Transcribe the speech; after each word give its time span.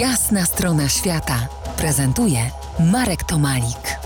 Jasna 0.00 0.44
strona 0.44 0.88
świata 0.88 1.48
prezentuje 1.78 2.38
Marek 2.92 3.24
Tomalik. 3.24 3.98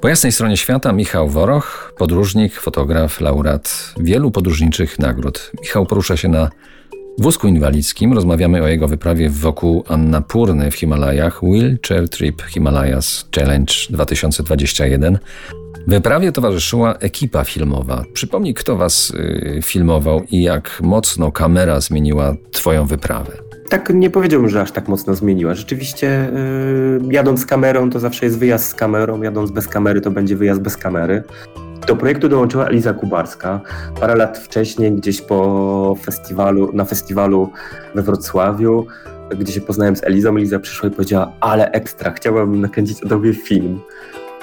Po 0.00 0.08
jasnej 0.08 0.32
stronie 0.32 0.56
świata 0.56 0.92
Michał 0.92 1.28
Woroch, 1.28 1.92
podróżnik, 1.98 2.54
fotograf, 2.54 3.20
laureat 3.20 3.94
wielu 4.00 4.30
podróżniczych 4.30 4.98
nagród. 4.98 5.52
Michał 5.60 5.86
porusza 5.86 6.16
się 6.16 6.28
na 6.28 6.50
wózku 7.18 7.48
inwalidzkim. 7.48 8.12
Rozmawiamy 8.12 8.62
o 8.62 8.68
jego 8.68 8.88
wyprawie 8.88 9.30
wokół 9.30 9.84
Annapurny 9.88 10.70
w 10.70 10.74
Himalajach, 10.74 11.40
Wheelchair 11.42 12.08
Trip 12.08 12.42
Himalayas 12.42 13.28
Challenge 13.36 13.74
2021. 13.90 15.18
Wyprawie 15.86 16.32
towarzyszyła 16.32 16.94
ekipa 16.94 17.44
filmowa. 17.44 18.04
Przypomnij, 18.12 18.54
kto 18.54 18.76
was 18.76 19.10
y, 19.10 19.60
filmował 19.62 20.22
i 20.30 20.42
jak 20.42 20.80
mocno 20.82 21.32
kamera 21.32 21.80
zmieniła 21.80 22.34
twoją 22.52 22.86
wyprawę. 22.86 23.32
Tak 23.68 23.94
nie 23.94 24.10
powiedziałbym, 24.10 24.50
że 24.50 24.60
aż 24.60 24.72
tak 24.72 24.88
mocno 24.88 25.14
zmieniła. 25.14 25.54
Rzeczywiście 25.54 26.30
yy, 27.02 27.12
jadąc 27.12 27.40
z 27.40 27.46
kamerą 27.46 27.90
to 27.90 28.00
zawsze 28.00 28.26
jest 28.26 28.38
wyjazd 28.38 28.68
z 28.68 28.74
kamerą, 28.74 29.22
jadąc 29.22 29.50
bez 29.50 29.68
kamery 29.68 30.00
to 30.00 30.10
będzie 30.10 30.36
wyjazd 30.36 30.60
bez 30.60 30.76
kamery. 30.76 31.22
Do 31.86 31.96
projektu 31.96 32.28
dołączyła 32.28 32.66
Eliza 32.66 32.92
Kubarska. 32.92 33.60
Parę 34.00 34.14
lat 34.14 34.38
wcześniej, 34.38 34.92
gdzieś 34.92 35.20
po 35.20 35.96
festiwalu, 36.02 36.70
na 36.72 36.84
festiwalu 36.84 37.50
we 37.94 38.02
Wrocławiu, 38.02 38.86
gdzie 39.38 39.52
się 39.52 39.60
poznałem 39.60 39.96
z 39.96 40.04
Elizą, 40.04 40.36
Eliza 40.36 40.58
przyszła 40.58 40.88
i 40.88 40.92
powiedziała, 40.92 41.32
ale 41.40 41.70
ekstra, 41.70 42.12
chciałabym 42.12 42.60
nakręcić 42.60 43.02
o 43.02 43.08
tobie 43.08 43.34
film. 43.34 43.80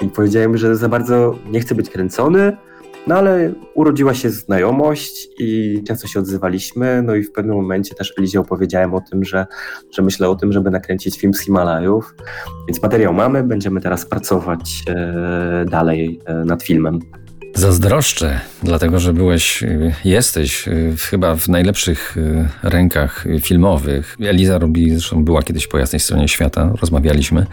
I 0.00 0.08
powiedziałem, 0.08 0.56
że 0.56 0.76
za 0.76 0.88
bardzo 0.88 1.38
nie 1.50 1.60
chcę 1.60 1.74
być 1.74 1.90
kręcony, 1.90 2.56
no 3.06 3.14
ale 3.14 3.52
urodziła 3.74 4.14
się 4.14 4.30
znajomość 4.30 5.28
i 5.38 5.82
często 5.86 6.08
się 6.08 6.20
odzywaliśmy. 6.20 7.02
No 7.02 7.14
i 7.14 7.22
w 7.22 7.32
pewnym 7.32 7.56
momencie 7.56 7.94
też 7.94 8.14
Elizie 8.18 8.40
opowiedziałem 8.40 8.94
o 8.94 9.00
tym, 9.00 9.24
że, 9.24 9.46
że 9.96 10.02
myślę 10.02 10.28
o 10.28 10.34
tym, 10.34 10.52
żeby 10.52 10.70
nakręcić 10.70 11.20
film 11.20 11.34
z 11.34 11.40
Himalajów. 11.40 12.14
Więc 12.68 12.82
materiał 12.82 13.14
mamy, 13.14 13.42
będziemy 13.44 13.80
teraz 13.80 14.06
pracować 14.06 14.82
e, 14.88 15.64
dalej 15.70 16.20
e, 16.24 16.34
nad 16.34 16.62
filmem. 16.62 17.00
Zazdroszczę, 17.54 18.40
dlatego 18.62 18.98
że 18.98 19.12
byłeś, 19.12 19.62
e, 19.62 19.94
jesteś 20.04 20.68
e, 20.68 20.72
chyba 21.10 21.36
w 21.36 21.48
najlepszych 21.48 22.16
e, 22.62 22.68
rękach 22.70 23.24
filmowych. 23.42 24.16
Eliza 24.20 24.58
robi, 24.58 24.90
zresztą 24.90 25.24
była 25.24 25.42
kiedyś 25.42 25.66
po 25.66 25.78
jasnej 25.78 26.00
stronie 26.00 26.28
świata, 26.28 26.72
rozmawialiśmy. 26.80 27.46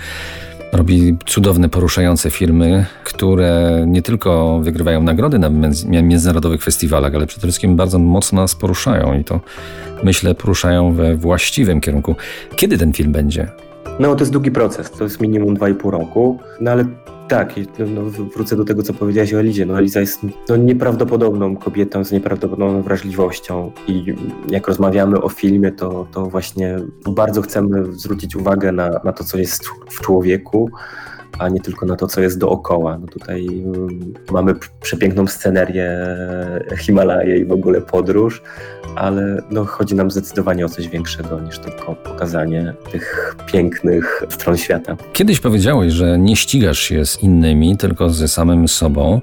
Robi 0.75 1.17
cudowne, 1.25 1.69
poruszające 1.69 2.31
filmy, 2.31 2.85
które 3.03 3.83
nie 3.87 4.01
tylko 4.01 4.59
wygrywają 4.59 5.03
nagrody 5.03 5.39
na 5.39 5.49
międzynarodowych 6.01 6.63
festiwalach, 6.63 7.15
ale 7.15 7.27
przede 7.27 7.41
wszystkim 7.41 7.75
bardzo 7.75 7.99
mocno 7.99 8.41
nas 8.41 8.55
poruszają 8.55 9.19
i 9.19 9.23
to 9.23 9.39
myślę 10.03 10.35
poruszają 10.35 10.93
we 10.93 11.15
właściwym 11.15 11.81
kierunku. 11.81 12.15
Kiedy 12.55 12.77
ten 12.77 12.93
film 12.93 13.11
będzie? 13.11 13.47
No 13.99 14.15
to 14.15 14.19
jest 14.21 14.31
długi 14.31 14.51
proces, 14.51 14.91
to 14.91 15.03
jest 15.03 15.21
minimum 15.21 15.57
2,5 15.57 15.89
roku, 15.89 16.39
no 16.61 16.71
ale 16.71 16.85
tak, 17.27 17.53
no, 17.79 18.01
wrócę 18.35 18.55
do 18.55 18.65
tego, 18.65 18.83
co 18.83 18.93
powiedziałaś 18.93 19.33
o 19.33 19.39
Elizie. 19.39 19.65
No, 19.65 19.79
Eliza 19.79 19.99
jest 19.99 20.19
no, 20.49 20.57
nieprawdopodobną 20.57 21.57
kobietą 21.57 22.03
z 22.03 22.11
nieprawdopodobną 22.11 22.81
wrażliwością 22.81 23.71
i 23.87 24.15
jak 24.49 24.67
rozmawiamy 24.67 25.21
o 25.21 25.29
filmie, 25.29 25.71
to, 25.71 26.07
to 26.11 26.25
właśnie 26.25 26.77
bardzo 27.09 27.41
chcemy 27.41 27.93
zwrócić 27.93 28.35
uwagę 28.35 28.71
na, 28.71 28.89
na 29.03 29.11
to, 29.11 29.23
co 29.23 29.37
jest 29.37 29.67
w 29.89 30.01
człowieku, 30.01 30.69
a 31.39 31.49
nie 31.49 31.59
tylko 31.59 31.85
na 31.85 31.95
to, 31.95 32.07
co 32.07 32.21
jest 32.21 32.39
dookoła. 32.39 32.97
No 32.97 33.07
tutaj 33.07 33.47
mm, 33.47 34.13
mamy 34.31 34.53
przepiękną 34.81 35.27
scenerię 35.27 35.97
Himalaje 36.77 37.37
i 37.37 37.45
w 37.45 37.51
ogóle 37.51 37.81
podróż, 37.81 38.41
ale 38.95 39.41
no, 39.51 39.65
chodzi 39.65 39.95
nam 39.95 40.11
zdecydowanie 40.11 40.65
o 40.65 40.69
coś 40.69 40.87
większego 40.87 41.39
niż 41.39 41.59
tylko 41.59 41.95
pokazanie 41.95 42.73
tych 42.91 43.35
pięknych 43.45 44.23
stron 44.29 44.57
świata. 44.57 44.97
Kiedyś 45.13 45.39
powiedziałeś, 45.39 45.93
że 45.93 46.19
nie 46.19 46.35
ścigasz 46.35 46.79
się 46.79 47.05
z 47.05 47.23
innymi, 47.23 47.77
tylko 47.77 48.09
ze 48.09 48.27
samym 48.27 48.67
sobą. 48.67 49.21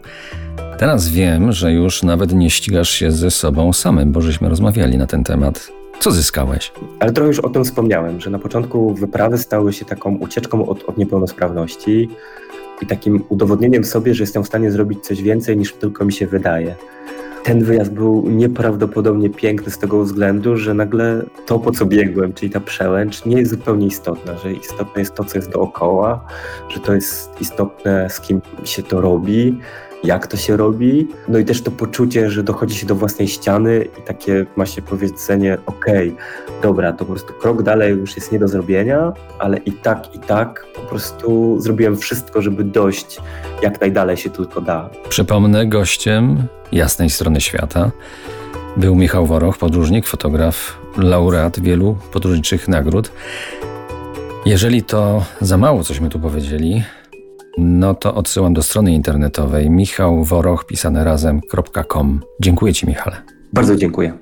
Teraz 0.78 1.08
wiem, 1.08 1.52
że 1.52 1.72
już 1.72 2.02
nawet 2.02 2.32
nie 2.32 2.50
ścigasz 2.50 2.90
się 2.90 3.12
ze 3.12 3.30
sobą 3.30 3.72
samym, 3.72 4.12
bo 4.12 4.20
żeśmy 4.20 4.48
rozmawiali 4.48 4.98
na 4.98 5.06
ten 5.06 5.24
temat. 5.24 5.81
Co 6.02 6.10
zyskałeś? 6.10 6.72
Ale 7.00 7.12
trochę 7.12 7.28
już 7.28 7.40
o 7.40 7.48
tym 7.48 7.64
wspomniałem, 7.64 8.20
że 8.20 8.30
na 8.30 8.38
początku 8.38 8.94
wyprawy 8.94 9.38
stały 9.38 9.72
się 9.72 9.84
taką 9.84 10.16
ucieczką 10.16 10.66
od, 10.68 10.84
od 10.84 10.98
niepełnosprawności 10.98 12.08
i 12.80 12.86
takim 12.86 13.24
udowodnieniem 13.28 13.84
sobie, 13.84 14.14
że 14.14 14.22
jestem 14.22 14.44
w 14.44 14.46
stanie 14.46 14.70
zrobić 14.70 15.04
coś 15.04 15.22
więcej 15.22 15.56
niż 15.56 15.72
tylko 15.72 16.04
mi 16.04 16.12
się 16.12 16.26
wydaje. 16.26 16.74
Ten 17.44 17.64
wyjazd 17.64 17.92
był 17.92 18.30
nieprawdopodobnie 18.30 19.30
piękny 19.30 19.72
z 19.72 19.78
tego 19.78 20.02
względu, 20.02 20.56
że 20.56 20.74
nagle 20.74 21.22
to, 21.46 21.58
po 21.58 21.72
co 21.72 21.86
biegłem, 21.86 22.32
czyli 22.32 22.52
ta 22.52 22.60
przełęcz, 22.60 23.24
nie 23.24 23.38
jest 23.38 23.50
zupełnie 23.50 23.86
istotna, 23.86 24.38
że 24.38 24.52
istotne 24.52 25.00
jest 25.00 25.14
to, 25.14 25.24
co 25.24 25.38
jest 25.38 25.50
dookoła, 25.50 26.24
że 26.68 26.80
to 26.80 26.94
jest 26.94 27.40
istotne, 27.40 28.10
z 28.10 28.20
kim 28.20 28.40
się 28.64 28.82
to 28.82 29.00
robi, 29.00 29.58
jak 30.04 30.26
to 30.26 30.36
się 30.36 30.56
robi. 30.56 31.08
No 31.28 31.38
i 31.38 31.44
też 31.44 31.62
to 31.62 31.70
poczucie, 31.70 32.30
że 32.30 32.42
dochodzi 32.42 32.74
się 32.74 32.86
do 32.86 32.94
własnej 32.94 33.28
ściany 33.28 33.84
i 33.98 34.02
takie 34.02 34.46
ma 34.56 34.66
się 34.66 34.82
powiedzenie, 34.82 35.58
okej, 35.66 36.16
dobra, 36.62 36.92
to 36.92 36.98
po 36.98 37.12
prostu 37.12 37.32
krok 37.32 37.62
dalej 37.62 37.90
już 37.90 38.16
jest 38.16 38.32
nie 38.32 38.38
do 38.38 38.48
zrobienia, 38.48 39.12
ale 39.38 39.58
i 39.58 39.72
tak, 39.72 40.14
i 40.14 40.18
tak 40.18 40.66
po 40.74 40.80
prostu 40.80 41.56
zrobiłem 41.60 41.96
wszystko, 41.96 42.42
żeby 42.42 42.64
dojść 42.64 43.20
jak 43.62 43.80
najdalej 43.80 44.16
się 44.16 44.30
tylko 44.30 44.60
da. 44.60 44.90
Przypomnę, 45.08 45.66
gościem 45.66 46.46
jasnej 46.72 47.10
strony 47.10 47.40
świata 47.40 47.90
był 48.76 48.94
Michał 48.94 49.26
Woroch, 49.26 49.58
podróżnik, 49.58 50.06
fotograf, 50.06 50.78
laureat 50.96 51.60
wielu 51.60 51.96
podróżniczych 52.12 52.68
nagród. 52.68 53.12
Jeżeli 54.46 54.82
to 54.82 55.24
za 55.40 55.58
mało, 55.58 55.84
cośmy 55.84 56.08
tu 56.08 56.20
powiedzieli, 56.20 56.84
no 57.58 57.94
to 57.94 58.14
odsyłam 58.14 58.54
do 58.54 58.62
strony 58.62 58.92
internetowej 58.92 59.70
michałworoch 59.70 60.66
pisane 60.66 61.04
razem.com. 61.04 62.20
Dziękuję 62.40 62.74
Ci, 62.74 62.86
Michale. 62.86 63.16
Bardzo 63.52 63.76
dziękuję. 63.76 64.12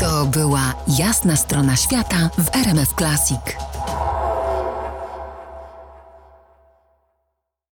To 0.00 0.26
była 0.26 0.74
jasna 0.98 1.36
strona 1.36 1.76
świata 1.76 2.30
w 2.38 2.56
RMF 2.56 2.94
Classic. 2.94 3.40